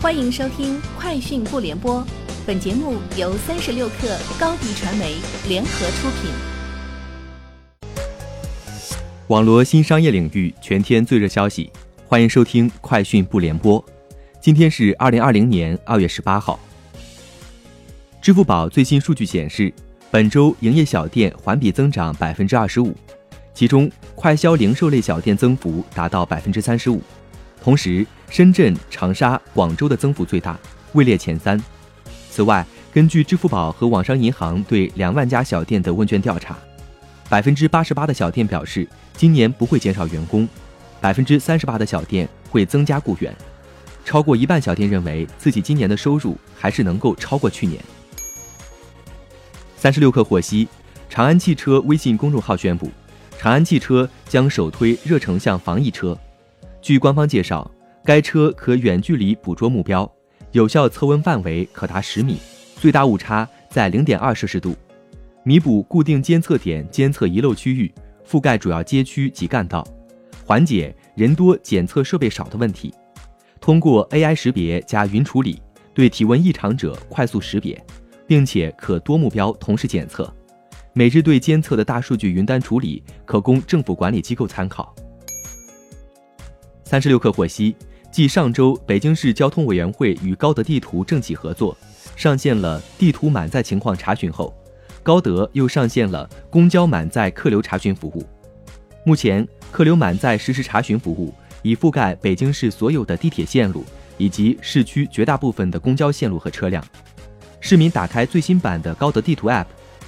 [0.00, 2.00] 欢迎收听《快讯不联播》，
[2.46, 5.16] 本节目由三十六克高低传媒
[5.48, 6.30] 联合出品。
[9.26, 11.68] 网罗新商业领域全天最热消息，
[12.06, 13.84] 欢迎收听《快讯不联播》。
[14.40, 16.60] 今天是二零二零年二月十八号。
[18.22, 19.72] 支付宝最新数据显示，
[20.12, 22.94] 本周营业小店环比增长百分之二十五，
[23.52, 27.02] 其中快消零售类小店增幅达到百分之三十五。
[27.62, 30.58] 同时，深圳、长沙、广州的增幅最大，
[30.92, 31.62] 位列前三。
[32.30, 36.56] 此外，根据支付宝和网商银行对两万家小店的问卷调查，
[37.28, 40.48] 百分之八十八的小店表示今年不会减少员工，
[41.00, 43.34] 百分之三十八的小店会增加雇员，
[44.04, 47.82] 超过一半小店认为自己今年的收入还是能够超过去年。
[49.76, 50.66] 三十六氪获悉，
[51.10, 52.90] 长安汽车微信公众号宣布，
[53.38, 56.18] 长安汽车将首推热成像防疫车。
[56.80, 57.70] 据官方介绍，
[58.04, 60.10] 该车可远距离捕捉目标，
[60.52, 62.38] 有效测温范围可达十米，
[62.76, 64.74] 最大误差在零点二摄氏度，
[65.42, 67.92] 弥补固定监测点监测遗漏区域，
[68.26, 69.86] 覆盖主要街区及干道，
[70.46, 72.94] 缓解人多检测设备少的问题。
[73.60, 75.60] 通过 AI 识别加云处理，
[75.92, 77.78] 对体温异常者快速识别，
[78.26, 80.32] 并且可多目标同时检测，
[80.94, 84.94] 每日对监测的大数据云端处理，可供政府管理机构参考。
[86.88, 87.76] 三十六氪获悉，
[88.10, 91.76] 继上周北京市交通委员会与高德地图政企合作，
[92.16, 94.56] 上线了地图满载情况查询后，
[95.02, 98.24] 高德又上线了公交满载客流查询服务。
[99.04, 103.84] 目前，客流满载实时查询服务已覆盖北京市所有的地铁线路
[104.16, 106.82] 以及市区绝大部分的公交线路和车辆。
[107.60, 109.66] 市民打开最新版的高德地图 App，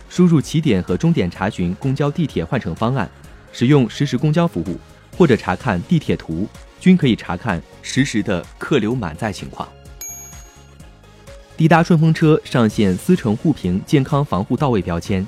[0.08, 3.06] 输入起点和终点查询公交、地铁换乘方案，
[3.52, 4.78] 使用实时公交服务
[5.18, 6.48] 或者查看地铁图。
[6.80, 9.68] 均可以查看实时的客流满载情况。
[11.56, 15.26] 滴答顺风车上线丝橙护屏健康防护到位标签，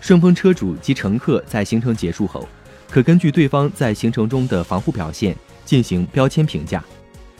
[0.00, 2.48] 顺风车主及乘客在行程结束后，
[2.88, 6.84] 可根据对方在行程中的防护表现进行标签评价。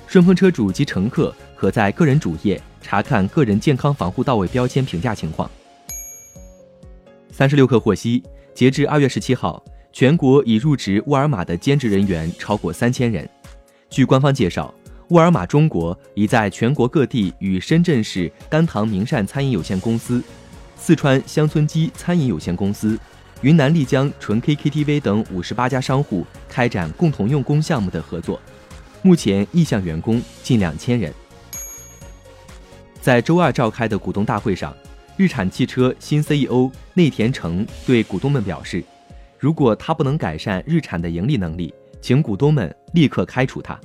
[0.08, 5.48] 顺风车主及乘客可在个人主页查看个人健康防护到位标签评价情况。
[7.30, 8.22] 三十六氪获悉，
[8.54, 13.28] 截至二月十七号，全国已入职沃尔玛的兼职人员超过三千人。
[13.88, 14.72] 据官方介绍，
[15.08, 20.22] 沃尔玛中国已在全国各地与深圳市甘棠明善餐饮有限公司、
[20.76, 22.98] 四川乡村鸡餐饮有限公司、
[23.42, 28.40] 云南丽江纯 K KTV 等五十八家商户开展共同用工项目的合作，
[29.02, 31.12] 目前意向员工近两千人。
[33.00, 34.76] 在周二召开的股东大会上，
[35.16, 38.82] 日产汽车新 CEO 内田诚对股东们表示，
[39.38, 43.78] 如果他不能改善日产的盈利能力，请股东们立刻开除他。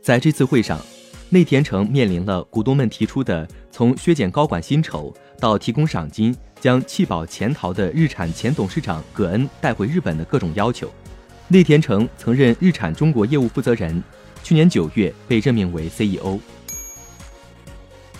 [0.00, 0.80] 在这次会上，
[1.28, 10.88] 内田诚面临了股东们提出的从削减高管薪酬到提供赏金、将弃保潜逃的日产前董事长葛恩带回日本的各种要求。
[11.48, 14.00] 内田诚曾任日产中国业务负责人，
[14.44, 16.38] 去年九月被任命为 CEO。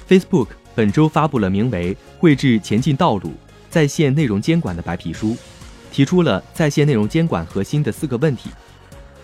[0.08, 3.32] Facebook 本周发布了名为《绘制前进道路：
[3.70, 5.36] 在线内容监管》的白皮书，
[5.92, 8.50] 提出了在线内容监管核心的四个问题。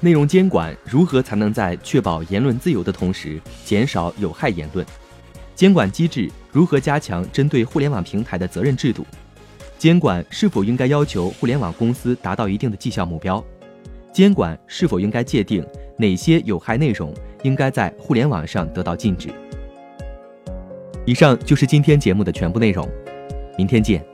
[0.05, 4.85] 内容监管如何才能在确保言论自由的同时减少有害言论？
[5.55, 9.07] 监管机制如何加强针对互联网平台的责任制度？
[9.79, 13.43] 监管是否应该要求互联网公司达到一定的绩效目标？
[14.13, 15.67] 监管是否应该界定
[15.97, 17.11] 哪些有害内容
[17.43, 19.31] 应该在互联网上得到禁止？
[21.07, 22.87] 以上就是今天节目的全部内容，
[23.57, 24.14] 明天见。